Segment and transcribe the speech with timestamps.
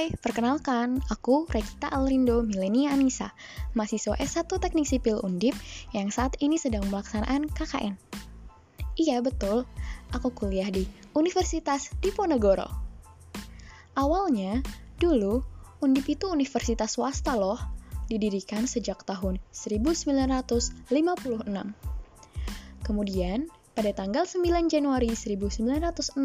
[0.00, 3.36] Hai, perkenalkan, aku Rekita Alrindo Milenia Anissa,
[3.76, 5.52] mahasiswa S1 Teknik Sipil Undip
[5.92, 8.00] yang saat ini sedang melaksanakan KKN.
[8.96, 9.68] Iya, betul,
[10.16, 12.64] aku kuliah di Universitas Diponegoro.
[13.92, 14.64] Awalnya,
[14.96, 15.44] dulu,
[15.84, 17.60] Undip itu universitas swasta loh,
[18.08, 20.80] didirikan sejak tahun 1956.
[22.88, 26.18] Kemudian, pada tanggal 9 Januari 1960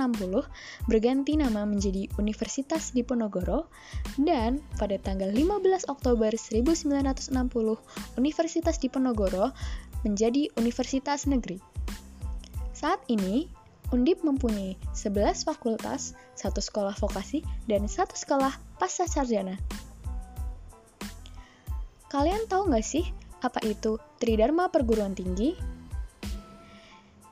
[0.90, 3.70] berganti nama menjadi Universitas Diponegoro
[4.18, 7.32] dan pada tanggal 15 Oktober 1960
[8.18, 9.54] Universitas Diponegoro
[10.02, 11.62] menjadi Universitas Negeri.
[12.76, 13.48] Saat ini,
[13.94, 18.50] Undip mempunyai 11 fakultas, satu sekolah vokasi, dan satu sekolah
[18.82, 19.62] pasca sarjana.
[22.10, 23.06] Kalian tahu nggak sih
[23.46, 25.75] apa itu Tridharma Perguruan Tinggi?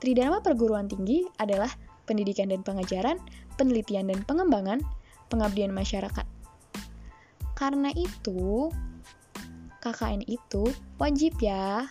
[0.04, 1.72] Tridharma Perguruan Tinggi adalah
[2.04, 3.16] pendidikan dan pengajaran,
[3.56, 4.84] penelitian dan pengembangan,
[5.32, 6.28] pengabdian masyarakat.
[7.56, 8.68] Karena itu,
[9.80, 10.68] KKN itu
[11.00, 11.88] wajib ya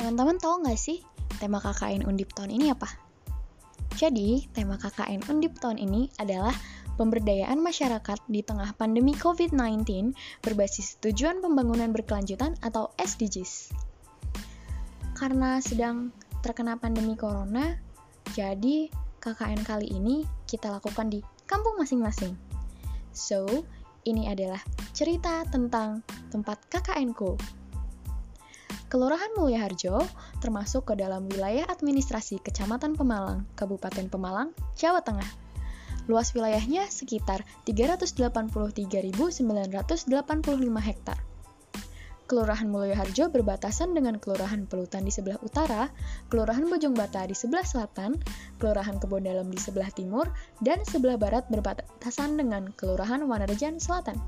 [0.00, 1.04] Teman-teman tahu nggak sih
[1.44, 2.88] tema KKN Undip tahun ini apa?
[4.00, 6.56] Jadi, tema KKN Undip tahun ini adalah
[6.96, 13.76] pemberdayaan masyarakat di tengah pandemi COVID-19 berbasis tujuan pembangunan berkelanjutan atau SDGs.
[15.12, 17.76] Karena sedang terkena pandemi corona,
[18.32, 18.88] jadi
[19.20, 22.32] KKN kali ini kita lakukan di kampung masing-masing.
[23.12, 23.44] So,
[24.08, 24.64] ini adalah
[24.96, 26.00] cerita tentang
[26.32, 27.59] tempat KKNku
[28.90, 30.02] Kelurahan Mulyaharjo
[30.42, 35.30] termasuk ke dalam wilayah administrasi Kecamatan Pemalang, Kabupaten Pemalang, Jawa Tengah.
[36.10, 39.46] Luas wilayahnya sekitar 383.985
[40.82, 41.22] hektar.
[42.26, 45.86] Kelurahan Mulyoharjo berbatasan dengan Kelurahan Pelutan di sebelah utara,
[46.26, 48.18] Kelurahan Bojong Bata di sebelah selatan,
[48.58, 50.34] Kelurahan Kebon Dalam di sebelah timur,
[50.66, 54.18] dan sebelah barat berbatasan dengan Kelurahan Wanarejan Selatan.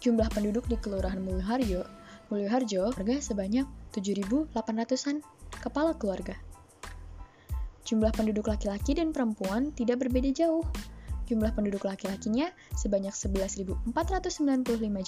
[0.00, 2.01] Jumlah penduduk di Kelurahan Mulyoharjo
[2.32, 5.20] Mulyoharjo, warga sebanyak 7.800-an
[5.60, 6.32] kepala keluarga.
[7.84, 10.64] Jumlah penduduk laki-laki dan perempuan tidak berbeda jauh.
[11.28, 13.84] Jumlah penduduk laki-lakinya sebanyak 11.495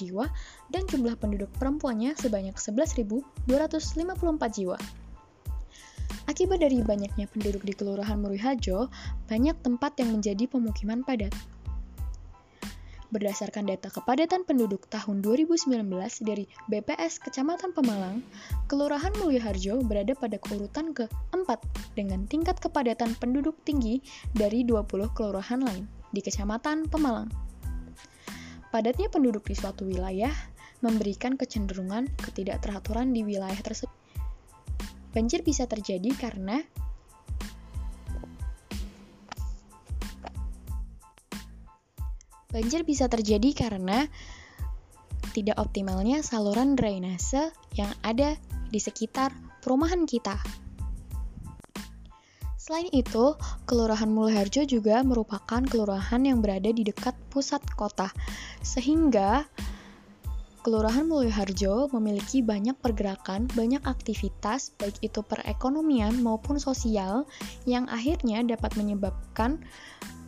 [0.04, 0.28] jiwa
[0.68, 3.48] dan jumlah penduduk perempuannya sebanyak 11.254
[4.60, 4.76] jiwa.
[6.28, 8.92] Akibat dari banyaknya penduduk di Kelurahan Mulyoharjo,
[9.32, 11.32] banyak tempat yang menjadi pemukiman padat.
[13.14, 15.86] Berdasarkan data kepadatan penduduk tahun 2019
[16.26, 18.26] dari BPS Kecamatan Pemalang,
[18.66, 21.46] Kelurahan Mulyoharjo berada pada keurutan ke-4
[21.94, 24.02] dengan tingkat kepadatan penduduk tinggi
[24.34, 27.30] dari 20 kelurahan lain di Kecamatan Pemalang.
[28.74, 30.34] Padatnya penduduk di suatu wilayah
[30.82, 33.94] memberikan kecenderungan ketidakteraturan di wilayah tersebut.
[35.14, 36.66] Banjir bisa terjadi karena
[42.54, 44.06] Banjir bisa terjadi karena
[45.34, 48.38] tidak optimalnya saluran drainase yang ada
[48.70, 50.38] di sekitar perumahan kita.
[52.54, 53.34] Selain itu,
[53.66, 58.14] Kelurahan Mulharjo juga merupakan kelurahan yang berada di dekat pusat kota,
[58.62, 59.50] sehingga
[60.64, 67.28] Kelurahan Mulyoharjo memiliki banyak pergerakan, banyak aktivitas, baik itu perekonomian maupun sosial,
[67.68, 69.60] yang akhirnya dapat menyebabkan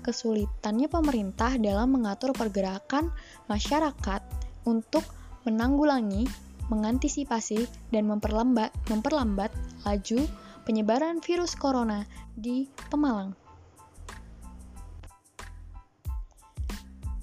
[0.07, 3.11] kesulitannya pemerintah dalam mengatur pergerakan
[3.51, 4.23] masyarakat
[4.63, 5.03] untuk
[5.43, 6.31] menanggulangi,
[6.71, 9.51] mengantisipasi, dan memperlambat, memperlambat
[9.83, 10.23] laju
[10.63, 12.07] penyebaran virus corona
[12.39, 13.35] di Pemalang.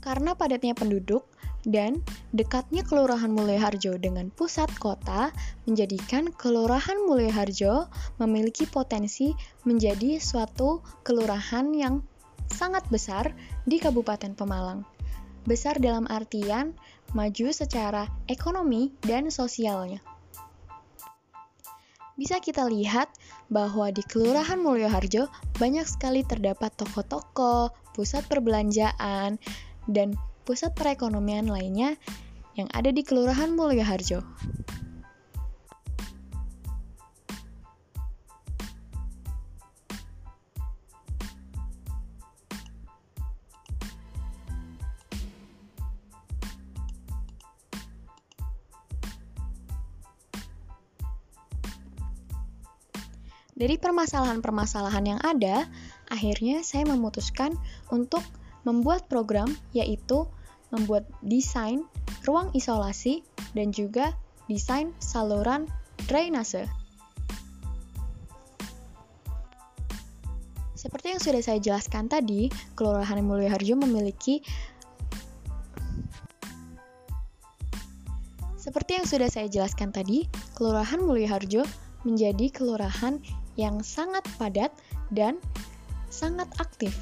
[0.04, 1.24] Karena padatnya penduduk
[1.64, 2.04] dan
[2.36, 5.32] dekatnya Kelurahan Mulyoharjo dengan pusat kota
[5.64, 7.88] menjadikan Kelurahan Mulyoharjo
[8.20, 9.32] memiliki potensi
[9.64, 12.04] menjadi suatu kelurahan yang
[12.54, 13.34] sangat besar
[13.66, 14.86] di Kabupaten Pemalang.
[15.44, 16.78] Besar dalam artian
[17.18, 20.00] maju secara ekonomi dan sosialnya.
[22.14, 23.10] Bisa kita lihat
[23.50, 25.26] bahwa di Kelurahan Mulyoharjo
[25.58, 29.42] banyak sekali terdapat toko-toko, pusat perbelanjaan,
[29.90, 30.14] dan
[30.46, 31.98] pusat perekonomian lainnya
[32.54, 34.22] yang ada di Kelurahan Mulyoharjo.
[53.54, 55.70] Dari permasalahan-permasalahan yang ada,
[56.10, 57.54] akhirnya saya memutuskan
[57.94, 58.26] untuk
[58.66, 59.46] membuat program
[59.78, 60.26] yaitu
[60.74, 61.86] membuat desain
[62.26, 63.22] ruang isolasi
[63.54, 64.18] dan juga
[64.50, 65.70] desain saluran
[66.10, 66.66] drainase.
[70.74, 74.42] Seperti yang sudah saya jelaskan tadi, Kelurahan Mulyoharjo memiliki
[78.58, 81.64] Seperti yang sudah saya jelaskan tadi, Kelurahan Mulyoharjo
[82.04, 83.20] menjadi kelurahan
[83.60, 84.74] yang sangat padat
[85.14, 85.38] dan
[86.10, 86.94] sangat aktif.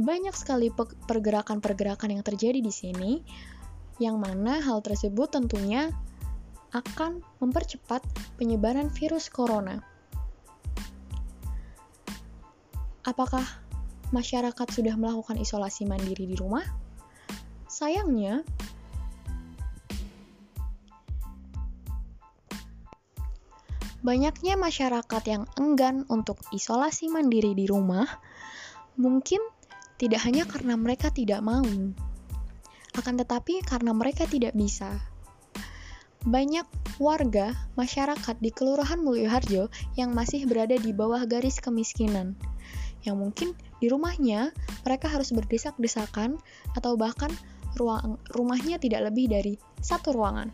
[0.00, 0.72] Banyak sekali
[1.06, 3.20] pergerakan-pergerakan yang terjadi di sini,
[4.00, 5.92] yang mana hal tersebut tentunya
[6.72, 8.00] akan mempercepat
[8.40, 9.82] penyebaran virus corona.
[13.04, 13.44] Apakah
[14.14, 16.64] masyarakat sudah melakukan isolasi mandiri di rumah?
[17.66, 18.46] Sayangnya,
[24.00, 28.08] Banyaknya masyarakat yang enggan untuk isolasi mandiri di rumah
[28.96, 29.44] mungkin
[30.00, 31.68] tidak hanya karena mereka tidak mau,
[32.96, 34.96] akan tetapi karena mereka tidak bisa.
[36.24, 36.64] Banyak
[36.96, 42.36] warga masyarakat di Kelurahan Mulyoharjo yang masih berada di bawah garis kemiskinan,
[43.04, 44.52] yang mungkin di rumahnya
[44.84, 46.40] mereka harus berdesak-desakan
[46.76, 47.32] atau bahkan
[47.76, 50.52] ruang rumahnya tidak lebih dari satu ruangan.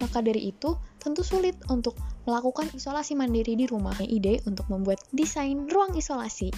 [0.00, 1.96] Maka dari itu, tentu sulit untuk
[2.28, 3.96] melakukan isolasi mandiri di rumah.
[3.98, 6.52] Ide untuk membuat desain ruang isolasi.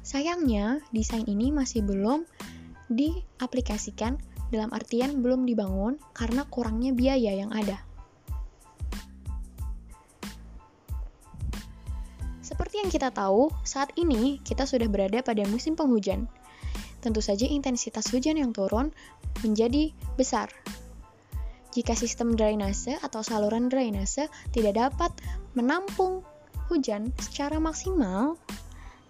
[0.00, 2.24] Sayangnya, desain ini masih belum
[2.88, 4.16] diaplikasikan
[4.48, 7.82] dalam artian belum dibangun karena kurangnya biaya yang ada.
[12.40, 16.30] Seperti yang kita tahu, saat ini kita sudah berada pada musim penghujan.
[17.02, 18.94] Tentu saja intensitas hujan yang turun
[19.42, 20.48] menjadi besar
[21.76, 25.12] jika sistem drainase atau saluran drainase tidak dapat
[25.52, 26.24] menampung
[26.72, 28.40] hujan secara maksimal,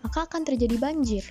[0.02, 1.22] maka akan terjadi banjir.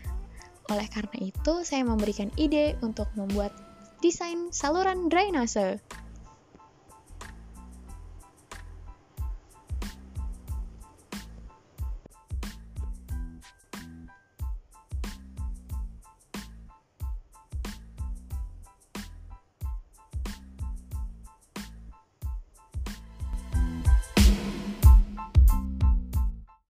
[0.71, 3.51] Oleh karena itu, saya memberikan ide untuk membuat
[3.99, 5.83] desain saluran drainase.